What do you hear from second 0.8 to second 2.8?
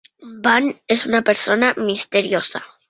es una persona misteriosa.